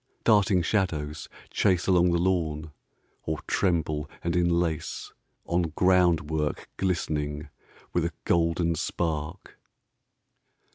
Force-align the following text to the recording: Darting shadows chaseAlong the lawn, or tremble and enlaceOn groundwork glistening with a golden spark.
Darting 0.23 0.63
shadows 0.63 1.29
chaseAlong 1.53 2.11
the 2.11 2.17
lawn, 2.17 2.71
or 3.21 3.37
tremble 3.45 4.09
and 4.23 4.33
enlaceOn 4.33 5.75
groundwork 5.75 6.67
glistening 6.77 7.49
with 7.93 8.05
a 8.05 8.13
golden 8.25 8.73
spark. 8.73 9.59